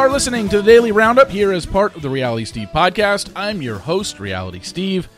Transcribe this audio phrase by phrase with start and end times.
[0.00, 3.30] Are listening to the Daily Roundup here as part of the Reality Steve podcast.
[3.36, 5.10] I'm your host, Reality Steve.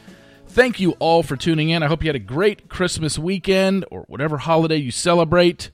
[0.48, 1.84] Thank you all for tuning in.
[1.84, 5.70] I hope you had a great Christmas weekend or whatever holiday you celebrate.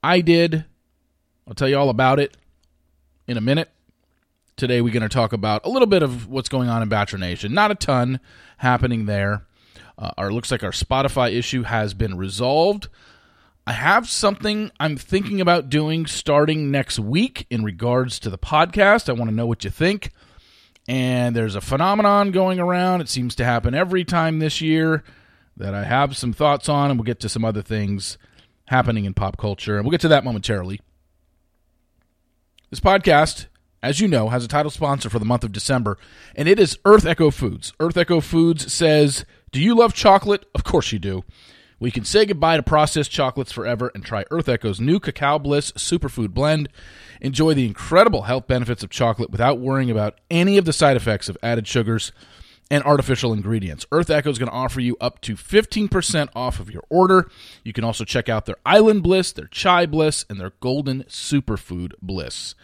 [0.00, 0.64] I did.
[1.48, 2.36] I'll tell you all about it
[3.26, 3.68] in a minute.
[4.56, 7.18] Today, we're going to talk about a little bit of what's going on in Bachelor
[7.18, 7.52] Nation.
[7.52, 8.20] Not a ton
[8.58, 9.44] happening there.
[9.98, 12.86] Uh, our looks like our Spotify issue has been resolved.
[13.66, 19.08] I have something I'm thinking about doing starting next week in regards to the podcast.
[19.08, 20.10] I want to know what you think.
[20.86, 23.00] And there's a phenomenon going around.
[23.00, 25.02] It seems to happen every time this year
[25.56, 28.18] that I have some thoughts on, and we'll get to some other things
[28.66, 29.76] happening in pop culture.
[29.76, 30.80] And we'll get to that momentarily.
[32.68, 33.46] This podcast,
[33.82, 35.96] as you know, has a title sponsor for the month of December,
[36.34, 37.72] and it is Earth Echo Foods.
[37.80, 40.44] Earth Echo Foods says, Do you love chocolate?
[40.54, 41.24] Of course you do.
[41.80, 45.72] We can say goodbye to processed chocolates forever and try Earth Echo's new Cacao Bliss
[45.72, 46.68] Superfood Blend.
[47.20, 51.28] Enjoy the incredible health benefits of chocolate without worrying about any of the side effects
[51.28, 52.12] of added sugars
[52.70, 53.86] and artificial ingredients.
[53.92, 57.28] Earth Echo is going to offer you up to 15% off of your order.
[57.62, 61.92] You can also check out their Island Bliss, their Chai Bliss, and their Golden Superfood
[62.00, 62.54] Bliss.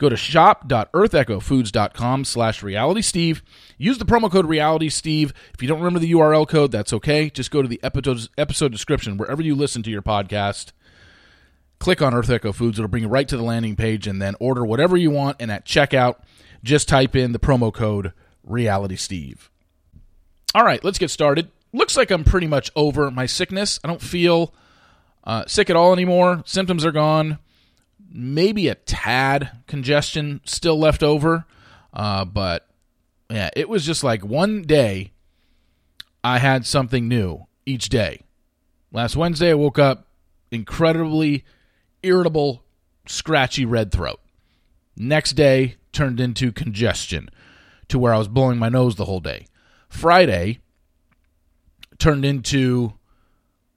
[0.00, 3.42] Go to shop.earthechofoods.com slash realitysteve.
[3.76, 5.32] Use the promo code realitysteve.
[5.52, 7.28] If you don't remember the URL code, that's okay.
[7.28, 10.72] Just go to the episode, episode description wherever you listen to your podcast.
[11.80, 12.78] Click on Earth Echo Foods.
[12.78, 15.36] It'll bring you right to the landing page and then order whatever you want.
[15.38, 16.20] And at checkout,
[16.64, 18.14] just type in the promo code
[18.48, 19.50] realitysteve.
[20.54, 21.50] All right, let's get started.
[21.74, 23.78] Looks like I'm pretty much over my sickness.
[23.84, 24.54] I don't feel
[25.24, 26.42] uh, sick at all anymore.
[26.46, 27.38] Symptoms are gone
[28.10, 31.46] maybe a tad congestion still left over.
[31.92, 32.68] Uh, but
[33.30, 35.12] yeah, it was just like one day
[36.22, 38.22] I had something new each day.
[38.92, 40.08] Last Wednesday, I woke up
[40.50, 41.44] incredibly
[42.02, 42.64] irritable,
[43.06, 44.20] scratchy red throat.
[44.96, 47.30] Next day turned into congestion
[47.88, 49.46] to where I was blowing my nose the whole day.
[49.88, 50.60] Friday
[51.98, 52.94] turned into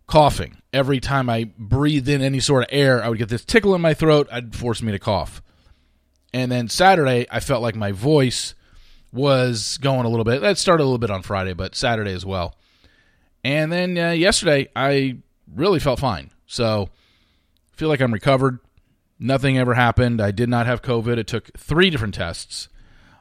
[0.07, 0.57] coughing.
[0.71, 3.81] Every time I breathed in any sort of air, I would get this tickle in
[3.81, 4.27] my throat.
[4.31, 5.41] I'd force me to cough.
[6.33, 8.55] And then Saturday, I felt like my voice
[9.11, 10.41] was going a little bit.
[10.41, 12.55] That started a little bit on Friday, but Saturday as well.
[13.43, 15.17] And then uh, yesterday, I
[15.53, 16.31] really felt fine.
[16.47, 16.89] So
[17.71, 18.59] I feel like I'm recovered.
[19.19, 20.21] Nothing ever happened.
[20.21, 21.17] I did not have COVID.
[21.17, 22.67] It took three different tests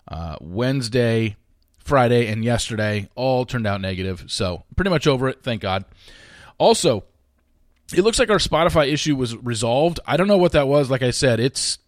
[0.08, 1.36] uh, Wednesday,
[1.78, 3.08] Friday, and yesterday.
[3.14, 4.24] All turned out negative.
[4.28, 5.42] So pretty much over it.
[5.42, 5.84] Thank God.
[6.58, 7.04] Also,
[7.94, 10.00] it looks like our Spotify issue was resolved.
[10.06, 10.90] I don't know what that was.
[10.90, 11.78] Like I said, it's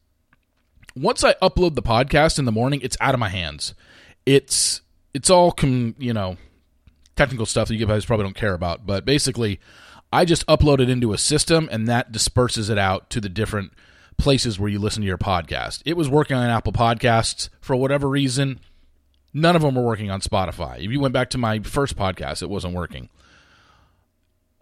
[0.97, 3.75] once I upload the podcast in the morning, it's out of my hands.
[4.27, 4.81] It's
[5.13, 6.37] it's all com, you know
[7.17, 9.61] technical stuff that you guys probably don't care about, but basically,
[10.13, 13.73] I just upload it into a system and that disperses it out to the different
[14.17, 15.83] places where you listen to your podcast.
[15.85, 18.61] It was working on Apple Podcasts for whatever reason.
[19.33, 20.79] None of them were working on Spotify.
[20.79, 23.09] If you went back to my first podcast, it wasn't working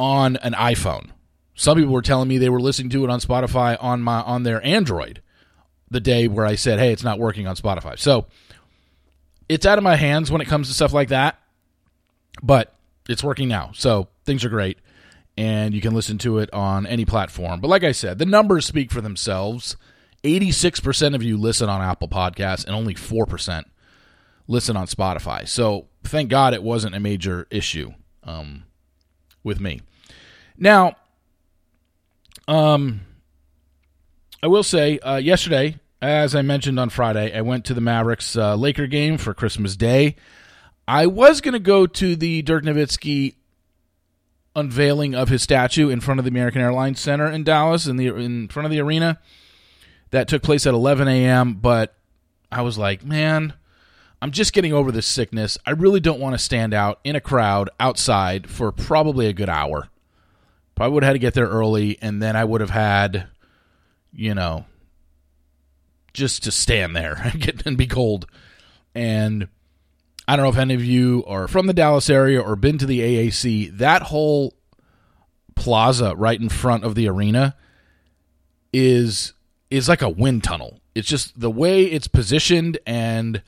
[0.03, 1.11] on an iPhone.
[1.55, 4.43] Some people were telling me they were listening to it on Spotify on my on
[4.43, 5.23] their Android
[5.93, 8.27] the day where I said, "Hey, it's not working on Spotify." So,
[9.49, 11.39] it's out of my hands when it comes to stuff like that,
[12.43, 12.75] but
[13.09, 13.71] it's working now.
[13.75, 14.79] So, things are great
[15.37, 17.61] and you can listen to it on any platform.
[17.61, 19.77] But like I said, the numbers speak for themselves.
[20.25, 23.65] 86% of you listen on Apple Podcasts and only 4%
[24.47, 25.47] listen on Spotify.
[25.47, 27.93] So, thank God it wasn't a major issue.
[28.25, 28.65] Um,
[29.45, 29.81] with me.
[30.59, 30.97] Now,
[32.49, 33.01] um,
[34.43, 38.37] I will say, uh, yesterday, as I mentioned on Friday, I went to the Mavericks
[38.37, 40.17] uh, Laker game for Christmas Day.
[40.87, 43.37] I was going to go to the Dirk Nowitzki
[44.55, 48.09] unveiling of his statue in front of the American Airlines Center in Dallas, in the
[48.09, 49.21] in front of the arena.
[50.11, 51.55] That took place at 11 a.m.
[51.55, 51.95] But
[52.51, 53.55] I was like, man,
[54.21, 55.57] I'm just getting over this sickness.
[55.65, 59.49] I really don't want to stand out in a crowd outside for probably a good
[59.49, 59.89] hour.
[60.83, 63.29] Probably would have had to get there early, and then I would have had,
[64.13, 64.67] you know,
[66.13, 68.27] just to stand there and get and be cold.
[68.93, 69.47] And
[70.27, 72.87] I don't know if any of you are from the Dallas area or been to
[72.87, 73.79] the AAC.
[73.79, 74.57] That whole
[75.55, 77.55] plaza right in front of the arena
[78.73, 79.35] is
[79.71, 80.81] is like a wind tunnel.
[80.97, 83.41] It's just the way it's positioned and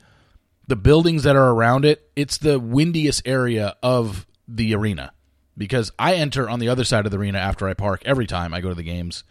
[0.69, 5.11] the buildings that are around it, it's the windiest area of the arena
[5.57, 8.53] because I enter on the other side of the arena after I park every time
[8.53, 9.23] I go to the games,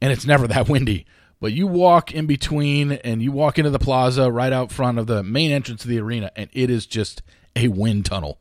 [0.00, 1.06] and it's never that windy.
[1.40, 5.06] But you walk in between and you walk into the plaza right out front of
[5.06, 7.22] the main entrance of the arena, and it is just
[7.56, 8.38] a wind tunnel.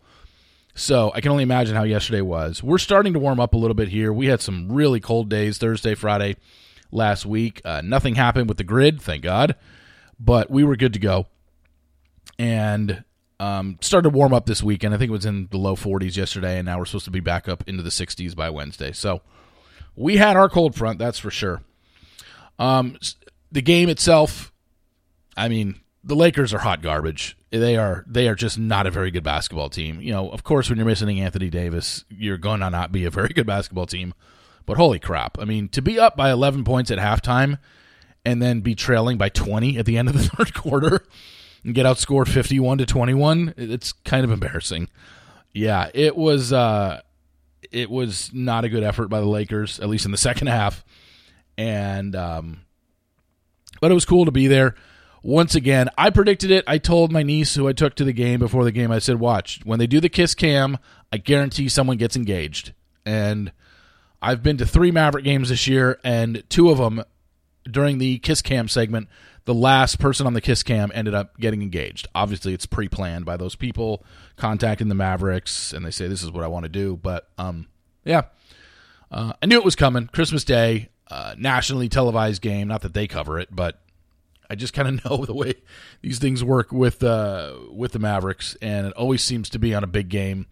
[0.75, 2.61] So I can only imagine how yesterday was.
[2.61, 4.13] We're starting to warm up a little bit here.
[4.13, 6.35] We had some really cold days Thursday, Friday.
[6.91, 7.62] last week.
[7.63, 9.55] Uh, nothing happened with the grid, thank God,
[10.19, 11.27] but we were good to go.
[12.38, 13.03] And
[13.39, 14.94] um, started to warm up this weekend.
[14.94, 17.19] I think it was in the low 40s yesterday, and now we're supposed to be
[17.19, 18.91] back up into the 60s by Wednesday.
[18.91, 19.21] So
[19.95, 21.62] we had our cold front, that's for sure.
[22.57, 22.97] Um,
[23.51, 24.51] the game itself,
[25.38, 27.38] I mean, the Lakers are hot garbage.
[27.51, 30.01] They are they are just not a very good basketball team.
[30.01, 33.09] You know, of course, when you're missing Anthony Davis, you're going to not be a
[33.09, 34.13] very good basketball team.
[34.65, 35.39] But holy crap!
[35.39, 37.57] I mean, to be up by 11 points at halftime
[38.24, 41.03] and then be trailing by 20 at the end of the third quarter
[41.63, 44.89] and get outscored 51 to 21, it's kind of embarrassing.
[45.53, 47.01] Yeah, it was uh
[47.71, 50.83] it was not a good effort by the Lakers, at least in the second half.
[51.57, 52.61] And um
[53.81, 54.75] but it was cool to be there
[55.21, 56.63] once again, I predicted it.
[56.67, 59.19] I told my niece, who I took to the game before the game, I said,
[59.19, 60.77] "Watch when they do the kiss cam.
[61.12, 62.73] I guarantee someone gets engaged."
[63.05, 63.51] And
[64.21, 67.03] I've been to three Maverick games this year, and two of them
[67.69, 69.09] during the kiss cam segment,
[69.50, 72.07] the last person on the kiss cam ended up getting engaged.
[72.13, 74.06] Obviously, it's pre-planned by those people
[74.36, 76.96] contacting the Mavericks, and they say this is what I want to do.
[76.96, 77.68] But um,
[78.06, 78.25] yeah,
[79.12, 80.06] uh, I knew it was coming.
[80.06, 82.68] Christmas Day, uh, nationally televised game.
[82.68, 83.81] Not that they cover it, but
[84.51, 85.56] I just kind of know the way
[86.04, 89.84] these things work with uh, with the Mavericks, and it always seems to be on
[89.84, 90.46] a big game.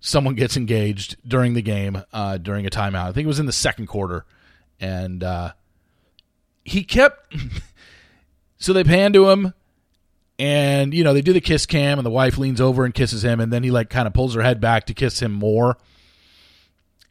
[0.00, 3.08] Someone gets engaged during the game, uh, during a timeout.
[3.08, 4.24] I think it was in the second quarter,
[4.80, 5.52] and uh,
[6.64, 7.34] he kept.
[8.58, 9.54] so they pan to him,
[10.38, 13.24] and you know they do the kiss cam, and the wife leans over and kisses
[13.24, 15.78] him, and then he like kind of pulls her head back to kiss him more,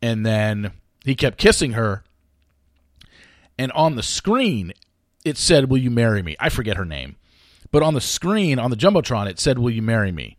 [0.02, 0.72] and then
[1.04, 2.04] he kept kissing her,
[3.58, 4.74] and on the screen
[5.26, 7.16] it said, "Will you marry me?" I forget her name,
[7.72, 10.38] but on the screen on the jumbotron it said, "Will you marry me?"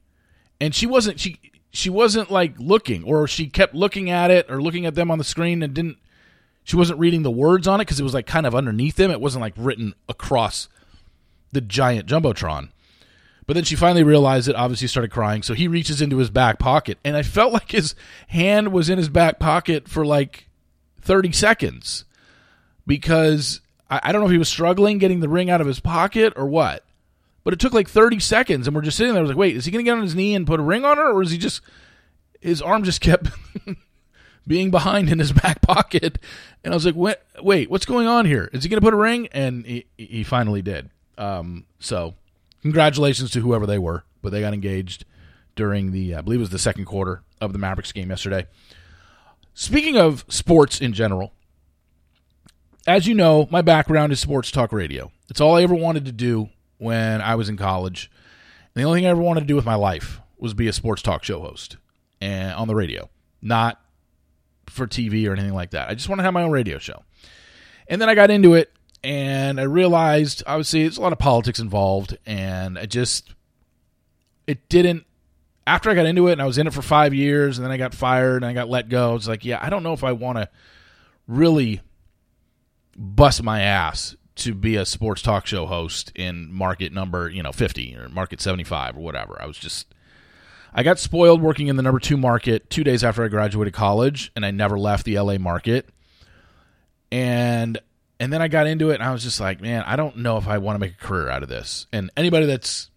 [0.60, 1.38] And she wasn't she
[1.70, 5.18] she wasn't like looking, or she kept looking at it or looking at them on
[5.18, 5.98] the screen and didn't.
[6.64, 9.10] She wasn't reading the words on it because it was like kind of underneath them.
[9.10, 10.68] It wasn't like written across
[11.52, 12.70] the giant jumbotron.
[13.46, 14.56] But then she finally realized it.
[14.56, 15.42] Obviously, started crying.
[15.42, 17.94] So he reaches into his back pocket, and I felt like his
[18.28, 20.48] hand was in his back pocket for like
[21.00, 22.04] thirty seconds
[22.86, 25.80] because I, I don't know if he was struggling getting the ring out of his
[25.80, 26.84] pocket or what.
[27.44, 29.20] But it took like 30 seconds, and we're just sitting there.
[29.20, 30.62] I was like, wait, is he going to get on his knee and put a
[30.62, 31.62] ring on her, or is he just
[32.40, 33.28] his arm just kept
[34.46, 36.18] being behind in his back pocket?
[36.62, 38.50] And I was like, wait, wait, what's going on here?
[38.52, 39.28] Is he going to put a ring?
[39.28, 40.90] And he, he finally did.
[41.18, 42.14] Um, so,
[42.62, 45.04] congratulations to whoever they were, but they got engaged
[45.56, 48.46] during the, I believe it was the second quarter of the Mavericks game yesterday.
[49.54, 51.32] Speaking of sports in general,
[52.86, 55.10] as you know, my background is sports talk radio.
[55.28, 56.48] It's all I ever wanted to do
[56.78, 58.10] when I was in college.
[58.74, 60.72] And the only thing I ever wanted to do with my life was be a
[60.72, 61.76] sports talk show host
[62.20, 63.10] and on the radio,
[63.42, 63.80] not
[64.66, 65.88] for TV or anything like that.
[65.90, 67.02] I just want to have my own radio show.
[67.88, 68.72] And then I got into it
[69.02, 73.34] and I realized obviously there's a lot of politics involved and I just
[74.46, 75.04] it didn't
[75.66, 77.70] after I got into it and I was in it for 5 years and then
[77.70, 79.14] I got fired and I got let go.
[79.14, 80.48] It's like, yeah, I don't know if I want to
[81.26, 81.80] really
[82.96, 87.52] bust my ass to be a sports talk show host in market number, you know,
[87.52, 89.40] 50 or market 75 or whatever.
[89.40, 89.94] I was just
[90.72, 94.32] I got spoiled working in the number 2 market 2 days after I graduated college
[94.34, 95.88] and I never left the LA market.
[97.10, 97.78] And
[98.20, 100.36] and then I got into it and I was just like, man, I don't know
[100.36, 101.86] if I want to make a career out of this.
[101.92, 102.90] And anybody that's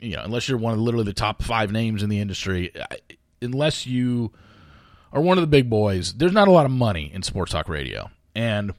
[0.00, 2.72] you know, unless you're one of literally the top 5 names in the industry,
[3.42, 4.32] unless you
[5.12, 7.68] are one of the big boys, there's not a lot of money in sports talk
[7.68, 8.10] radio.
[8.34, 8.74] And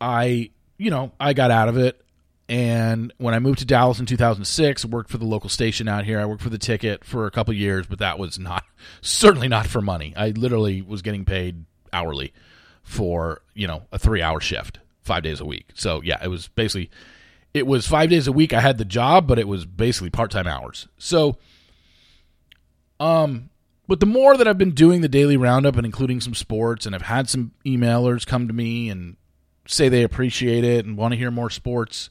[0.00, 2.00] I, you know, I got out of it.
[2.48, 6.20] And when I moved to Dallas in 2006, worked for the local station out here.
[6.20, 8.64] I worked for the ticket for a couple years, but that was not,
[9.00, 10.14] certainly not for money.
[10.16, 12.32] I literally was getting paid hourly
[12.84, 15.66] for, you know, a three hour shift, five days a week.
[15.74, 16.90] So, yeah, it was basically,
[17.52, 18.52] it was five days a week.
[18.52, 20.86] I had the job, but it was basically part time hours.
[20.98, 21.38] So,
[23.00, 23.50] um,
[23.88, 26.94] but the more that I've been doing the daily roundup and including some sports, and
[26.94, 29.16] I've had some emailers come to me and
[29.66, 32.10] say they appreciate it and want to hear more sports.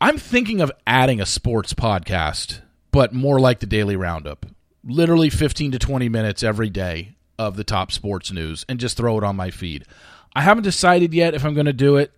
[0.00, 4.46] I'm thinking of adding a sports podcast, but more like the Daily Roundup.
[4.84, 9.18] Literally 15 to 20 minutes every day of the top sports news and just throw
[9.18, 9.84] it on my feed.
[10.34, 12.12] I haven't decided yet if I'm going to do it.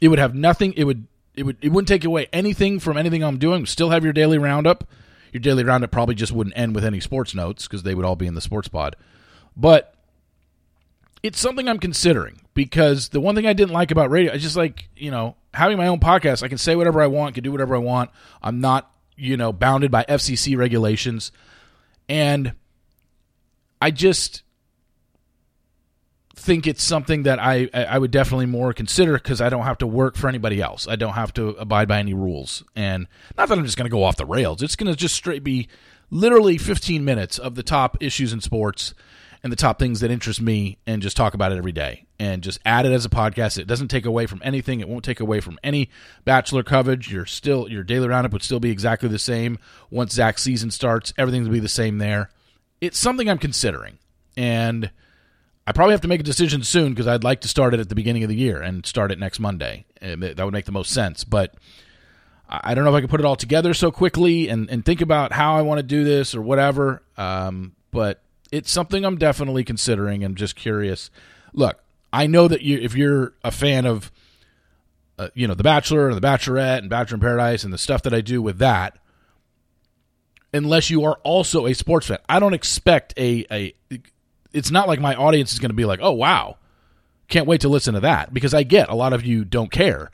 [0.00, 3.22] It would have nothing it would it would it wouldn't take away anything from anything
[3.22, 3.66] I'm doing.
[3.66, 4.84] Still have your daily roundup.
[5.32, 8.16] Your daily roundup probably just wouldn't end with any sports notes because they would all
[8.16, 8.96] be in the sports pod.
[9.56, 9.94] But
[11.22, 14.56] it's something I'm considering because the one thing I didn't like about radio, I just
[14.56, 17.52] like, you know, having my own podcast, I can say whatever I want, can do
[17.52, 18.10] whatever I want.
[18.42, 21.30] I'm not, you know, bounded by FCC regulations.
[22.08, 22.54] And
[23.80, 24.42] I just
[26.40, 29.86] think it's something that I I would definitely more consider because I don't have to
[29.86, 30.88] work for anybody else.
[30.88, 33.06] I don't have to abide by any rules, and
[33.36, 34.62] not that I'm just going to go off the rails.
[34.62, 35.68] It's going to just straight be
[36.10, 38.94] literally 15 minutes of the top issues in sports
[39.42, 42.42] and the top things that interest me, and just talk about it every day, and
[42.42, 43.56] just add it as a podcast.
[43.56, 44.80] It doesn't take away from anything.
[44.80, 45.88] It won't take away from any
[46.24, 47.10] Bachelor coverage.
[47.10, 49.58] You're still your daily roundup would still be exactly the same
[49.90, 51.14] once Zach's season starts.
[51.16, 52.30] Everything will be the same there.
[52.80, 53.98] It's something I'm considering,
[54.36, 54.90] and
[55.66, 57.88] I probably have to make a decision soon because I'd like to start it at
[57.88, 59.84] the beginning of the year and start it next Monday.
[60.00, 61.22] That would make the most sense.
[61.24, 61.54] But
[62.48, 65.00] I don't know if I can put it all together so quickly and, and think
[65.00, 67.02] about how I want to do this or whatever.
[67.16, 71.10] Um, but it's something I'm definitely considering and just curious.
[71.52, 71.78] Look,
[72.12, 74.10] I know that you, if you're a fan of,
[75.18, 78.02] uh, you know, The Bachelor and The Bachelorette and Bachelor in Paradise and the stuff
[78.02, 78.98] that I do with that,
[80.52, 83.74] unless you are also a sports fan, I don't expect a a
[84.52, 86.56] it's not like my audience is going to be like, "Oh wow,
[87.28, 90.10] can't wait to listen to that," because I get a lot of you don't care.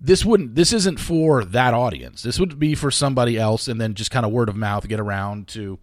[0.00, 0.54] This wouldn't.
[0.54, 2.22] This isn't for that audience.
[2.22, 5.00] This would be for somebody else, and then just kind of word of mouth get
[5.00, 5.78] around to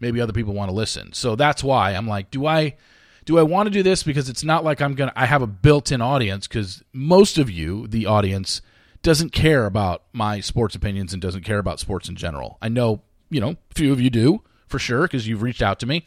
[0.00, 1.12] maybe other people want to listen.
[1.12, 2.76] So that's why I'm like, do I
[3.24, 5.46] do I want to do this because it's not like I'm gonna I have a
[5.46, 8.62] built-in audience because most of you, the audience,
[9.02, 12.58] doesn't care about my sports opinions and doesn't care about sports in general.
[12.60, 15.80] I know you know a few of you do for sure because you've reached out
[15.80, 16.06] to me,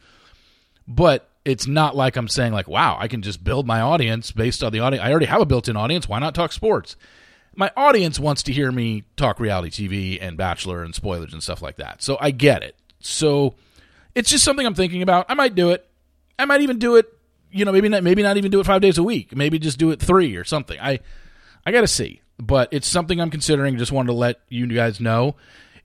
[0.87, 4.63] but it's not like I'm saying like, wow, I can just build my audience based
[4.63, 5.03] on the audience.
[5.03, 6.07] I already have a built-in audience.
[6.07, 6.95] Why not talk sports?
[7.55, 11.61] My audience wants to hear me talk reality TV and Bachelor and spoilers and stuff
[11.61, 12.01] like that.
[12.01, 12.75] So I get it.
[12.99, 13.55] So
[14.15, 15.25] it's just something I'm thinking about.
[15.29, 15.87] I might do it.
[16.39, 17.07] I might even do it.
[17.51, 18.03] You know, maybe not.
[18.03, 19.35] Maybe not even do it five days a week.
[19.35, 20.79] Maybe just do it three or something.
[20.79, 20.99] I,
[21.65, 22.21] I got to see.
[22.39, 23.77] But it's something I'm considering.
[23.77, 25.35] Just wanted to let you guys know.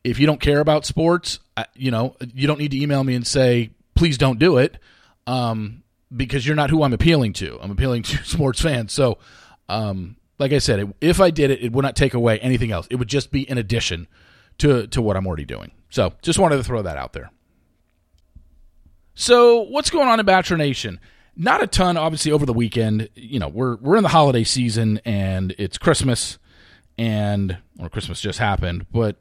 [0.05, 1.40] If you don't care about sports,
[1.75, 4.78] you know, you don't need to email me and say please don't do it
[5.26, 5.83] um,
[6.14, 7.59] because you're not who I'm appealing to.
[7.61, 8.93] I'm appealing to sports fans.
[8.93, 9.19] So,
[9.69, 12.87] um, like I said, if I did it, it would not take away anything else.
[12.90, 14.07] It would just be an addition
[14.59, 15.73] to to what I'm already doing.
[15.90, 17.31] So, just wanted to throw that out there.
[19.14, 21.00] So, what's going on in Bachelor Nation?
[21.35, 23.09] Not a ton, obviously, over the weekend.
[23.14, 26.38] You know, we're we're in the holiday season and it's Christmas,
[26.97, 29.17] and or Christmas just happened, but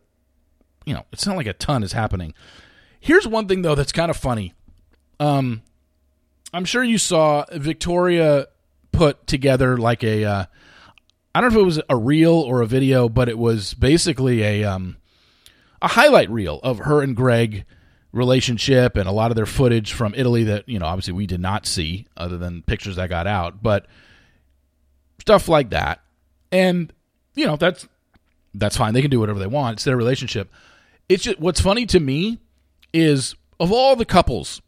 [0.88, 2.34] you know, it's not like a ton is happening.
[3.02, 4.54] Here's one thing though that's kind of funny.
[5.20, 5.62] Um,
[6.54, 8.48] I'm sure you saw Victoria
[8.94, 10.46] put together like a uh,
[11.36, 14.42] I don't know if it was a reel or a video, but it was basically
[14.44, 14.96] a um,
[15.82, 17.66] a highlight reel of her and Greg
[18.14, 21.42] relationship and a lot of their footage from Italy that you know obviously we did
[21.42, 23.88] not see other than pictures that got out, but
[25.20, 26.00] stuff like that.
[26.50, 26.94] And
[27.36, 27.86] you know that's
[28.54, 28.94] that's fine.
[28.94, 29.74] They can do whatever they want.
[29.74, 30.50] It's their relationship.
[31.10, 32.40] It's just what's funny to me
[32.94, 34.62] is of all the couples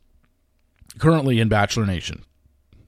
[0.97, 2.23] currently in Bachelor Nation,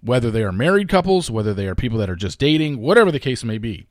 [0.02, 3.20] whether they are married couples, whether they are people that are just dating, whatever the
[3.20, 3.88] case may be,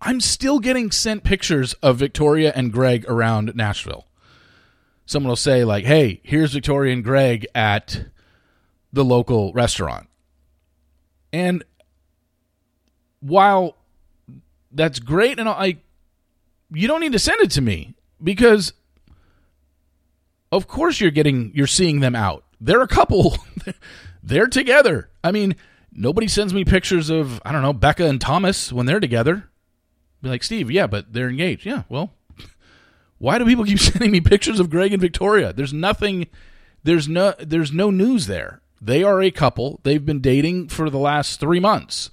[0.00, 4.06] I'm still getting sent pictures of Victoria and Greg around Nashville.
[5.06, 8.06] Someone will say, like, hey, here's Victoria and Greg at
[8.92, 10.08] the local restaurant.
[11.32, 11.64] And
[13.20, 13.76] while
[14.72, 15.78] that's great, and I,
[16.72, 18.72] you don't need to send it to me because,
[20.50, 23.36] of course, you're getting, you're seeing them out they're a couple.
[24.22, 25.10] they're together.
[25.22, 25.56] I mean,
[25.92, 29.50] nobody sends me pictures of, I don't know, Becca and Thomas when they're together.
[30.22, 31.66] Be like, Steve, yeah, but they're engaged.
[31.66, 32.12] Yeah, well,
[33.18, 35.52] why do people keep sending me pictures of Greg and Victoria?
[35.52, 36.28] There's nothing
[36.84, 38.60] there's no there's no news there.
[38.80, 39.80] They are a couple.
[39.82, 42.10] They've been dating for the last 3 months.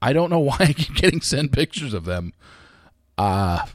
[0.00, 2.32] I don't know why I keep getting sent pictures of them.
[3.18, 3.66] Uh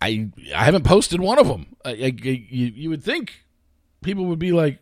[0.00, 1.76] I I haven't posted one of them.
[1.84, 3.44] I, I, you, you would think
[4.02, 4.78] people would be like,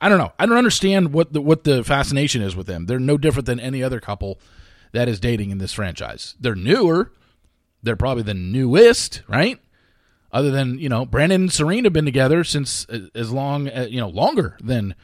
[0.00, 0.32] I don't know.
[0.38, 2.86] I don't understand what the what the fascination is with them.
[2.86, 4.38] They're no different than any other couple
[4.92, 6.34] that is dating in this franchise.
[6.38, 7.12] They're newer.
[7.82, 9.60] They're probably the newest, right?
[10.32, 13.86] Other than you know, Brandon and Serene have been together since uh, as long as,
[13.86, 14.94] uh, you know longer than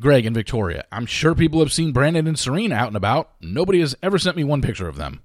[0.00, 0.84] Greg and Victoria.
[0.90, 3.32] I'm sure people have seen Brandon and Serene out and about.
[3.40, 5.20] Nobody has ever sent me one picture of them.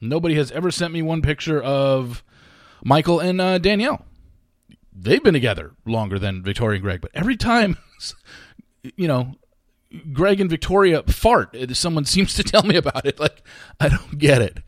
[0.00, 2.22] Nobody has ever sent me one picture of
[2.84, 4.04] Michael and uh, Danielle
[5.00, 7.78] they've been together longer than Victoria and Greg, but every time,
[8.96, 9.34] you know,
[10.12, 13.18] Greg and Victoria fart, someone seems to tell me about it.
[13.18, 13.42] Like
[13.78, 14.58] I don't get it,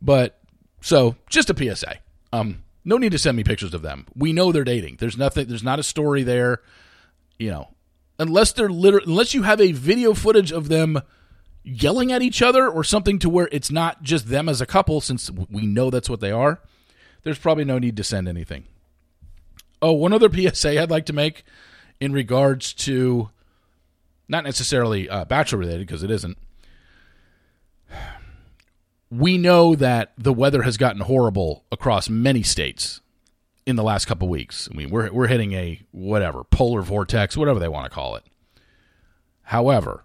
[0.00, 0.40] but
[0.80, 1.96] so just a PSA.
[2.32, 4.06] Um, no need to send me pictures of them.
[4.14, 4.96] We know they're dating.
[5.00, 5.48] There's nothing.
[5.48, 6.62] There's not a story there.
[7.38, 7.74] You know,
[8.18, 11.00] unless they're literally, unless you have a video footage of them
[11.68, 15.00] yelling at each other or something to where it's not just them as a couple,
[15.00, 16.60] since we know that's what they are.
[17.22, 18.64] There's probably no need to send anything.
[19.82, 21.44] Oh, one other PSA I'd like to make
[22.00, 23.30] in regards to
[24.28, 26.38] not necessarily uh, bachelor related because it isn't.
[29.10, 33.00] We know that the weather has gotten horrible across many states
[33.64, 34.68] in the last couple weeks.
[34.70, 38.24] I mean, we're we're hitting a whatever polar vortex, whatever they want to call it.
[39.44, 40.04] However,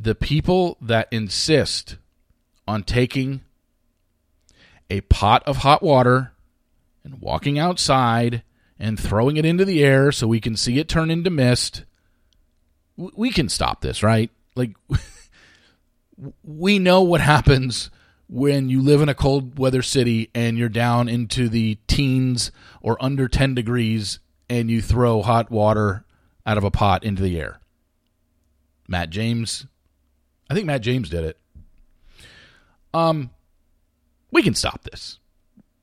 [0.00, 1.96] the people that insist
[2.66, 3.42] on taking
[4.88, 6.32] a pot of hot water
[7.04, 8.42] and walking outside
[8.78, 11.84] and throwing it into the air so we can see it turn into mist,
[12.96, 14.30] we can stop this, right?
[14.56, 14.74] Like,
[16.42, 17.90] we know what happens
[18.26, 23.02] when you live in a cold weather city and you're down into the teens or
[23.04, 26.04] under 10 degrees and you throw hot water
[26.46, 27.60] out of a pot into the air.
[28.88, 29.66] Matt James,
[30.50, 31.38] I think Matt James did it.
[32.92, 33.30] Um,
[34.32, 35.20] we can stop this.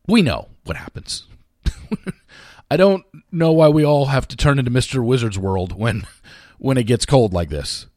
[0.08, 1.26] We know what happens.
[2.70, 5.04] I don't know why we all have to turn into Mr.
[5.04, 6.06] Wizard's world when
[6.60, 7.88] when it gets cold like this.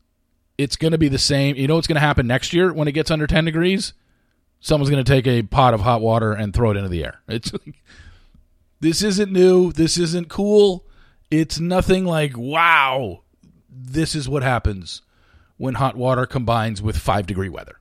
[0.59, 1.57] It's going to be the same.
[1.57, 3.95] You know what's going to happen next year when it gets under 10 degrees?
[4.61, 7.21] Someone's going to take a pot of hot water and throw it into the air.
[7.27, 7.50] It's
[8.81, 9.73] This isn't new.
[9.73, 10.87] This isn't cool.
[11.31, 13.23] It's nothing like, wow,
[13.69, 15.03] this is what happens
[15.61, 17.81] when hot water combines with 5 degree weather.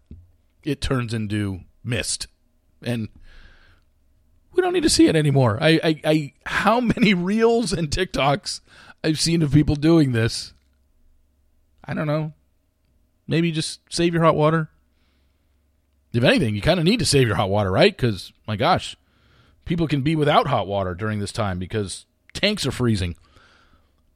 [0.66, 2.28] It turns into mist.
[2.84, 3.08] And
[4.52, 5.58] we don't need to see it anymore.
[5.62, 8.60] I, I, I how many reels and TikToks
[9.02, 10.52] I've seen of people doing this.
[11.86, 12.34] I don't know.
[13.30, 14.70] Maybe just save your hot water.
[16.12, 17.96] If anything, you kind of need to save your hot water, right?
[17.96, 18.98] Because my gosh,
[19.64, 23.16] people can be without hot water during this time because tanks are freezing.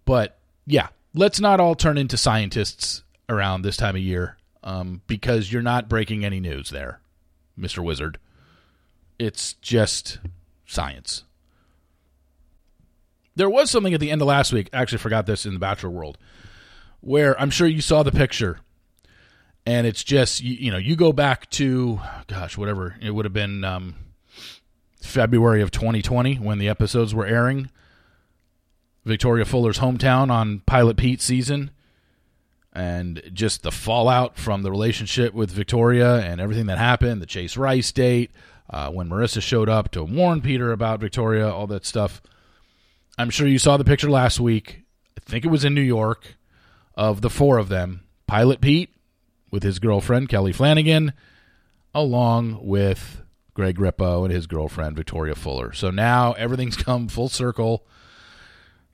[0.03, 5.51] But yeah, let's not all turn into scientists around this time of year um, because
[5.51, 7.01] you're not breaking any news there,
[7.55, 8.17] Mister Wizard.
[9.19, 10.19] It's just
[10.65, 11.23] science.
[13.35, 14.69] There was something at the end of last week.
[14.73, 16.17] I actually forgot this in the Bachelor world,
[17.01, 18.59] where I'm sure you saw the picture,
[19.65, 23.33] and it's just you, you know you go back to gosh whatever it would have
[23.33, 23.95] been um,
[25.01, 27.69] February of 2020 when the episodes were airing.
[29.05, 31.71] Victoria Fuller's hometown on Pilot Pete season,
[32.73, 37.55] and just the fallout from the relationship with Victoria and everything that happened, the Chase
[37.55, 38.31] Rice date,
[38.69, 42.21] uh, when Marissa showed up to warn Peter about Victoria, all that stuff.
[43.17, 44.81] I'm sure you saw the picture last week.
[45.15, 46.35] I think it was in New York
[46.95, 48.89] of the four of them Pilot Pete
[49.51, 51.13] with his girlfriend, Kelly Flanagan,
[51.93, 53.21] along with
[53.53, 55.73] Greg Grippo and his girlfriend, Victoria Fuller.
[55.73, 57.85] So now everything's come full circle.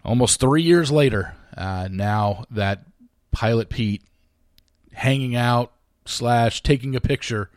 [0.03, 2.83] Almost three years later, uh, now that
[3.31, 4.03] Pilot Pete
[4.93, 5.73] hanging out
[6.05, 7.49] slash taking a picture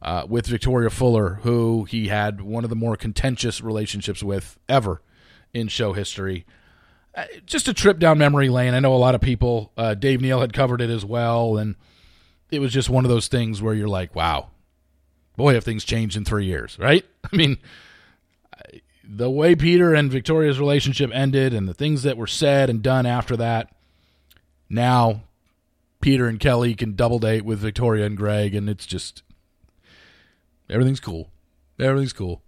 [0.00, 5.02] uh, with Victoria Fuller, who he had one of the more contentious relationships with ever
[5.52, 6.44] in show history.
[7.14, 8.74] Uh, just a trip down memory lane.
[8.74, 11.74] I know a lot of people, uh, Dave Neal had covered it as well, and
[12.50, 14.50] it was just one of those things where you're like, wow,
[15.36, 17.04] boy, have things changed in three years, right?
[17.32, 17.58] I mean,
[19.02, 23.06] the way Peter and Victoria's relationship ended and the things that were said and done
[23.06, 23.74] after that,
[24.68, 25.22] now
[26.00, 29.22] Peter and Kelly can double date with Victoria and Greg, and it's just
[30.70, 31.30] everything's cool.
[31.78, 32.42] Everything's cool.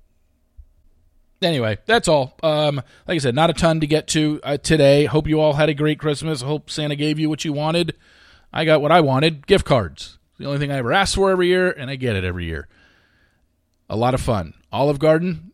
[1.42, 2.37] Anyway, that's all.
[2.42, 2.76] Um,
[3.09, 5.06] like I said, not a ton to get to uh, today.
[5.06, 6.42] Hope you all had a great Christmas.
[6.42, 7.96] Hope Santa gave you what you wanted.
[8.52, 10.18] I got what I wanted gift cards.
[10.38, 12.68] The only thing I ever ask for every year, and I get it every year.
[13.88, 14.54] A lot of fun.
[14.72, 15.52] Olive Garden,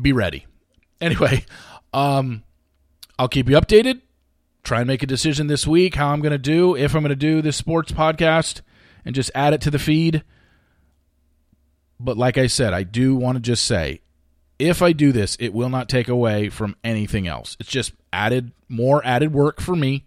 [0.00, 0.46] be ready.
[1.00, 1.44] Anyway,
[1.92, 2.42] um,
[3.18, 4.00] I'll keep you updated.
[4.64, 7.10] Try and make a decision this week how I'm going to do, if I'm going
[7.10, 8.62] to do this sports podcast
[9.04, 10.24] and just add it to the feed.
[12.00, 14.00] But like I said, I do want to just say
[14.58, 17.56] if I do this, it will not take away from anything else.
[17.60, 20.06] It's just added more added work for me.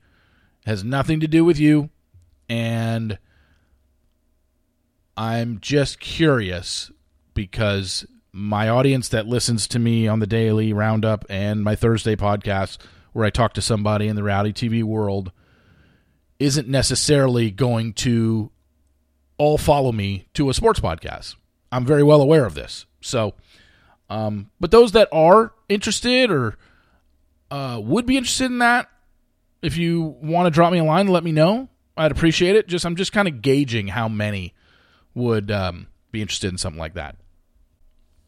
[0.65, 1.89] It has nothing to do with you.
[2.49, 3.19] And
[5.15, 6.91] I'm just curious
[7.33, 12.77] because my audience that listens to me on the daily roundup and my Thursday podcast,
[13.17, 15.31] where I talk to somebody in the reality TV world,
[16.37, 18.51] isn't necessarily going to
[19.39, 21.33] all follow me to a sports podcast.
[21.71, 22.85] I'm very well aware of this.
[23.01, 23.33] So,
[24.07, 26.59] um, but those that are interested or
[27.49, 28.87] uh, would be interested in that,
[29.63, 31.69] if you want to drop me a line, let me know.
[31.97, 32.67] I'd appreciate it.
[32.67, 34.53] Just I'm just kind of gauging how many
[35.15, 37.15] would um, be interested in something like that.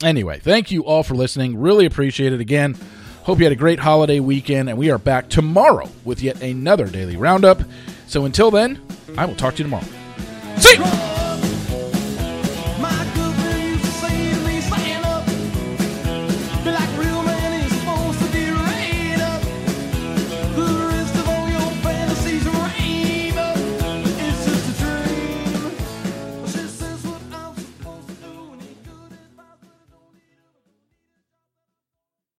[0.03, 1.59] Anyway, thank you all for listening.
[1.59, 2.41] Really appreciate it.
[2.41, 2.75] Again,
[3.23, 6.87] hope you had a great holiday weekend, and we are back tomorrow with yet another
[6.87, 7.61] daily roundup.
[8.07, 8.81] So until then,
[9.17, 9.85] I will talk to you tomorrow.
[10.57, 11.08] See you.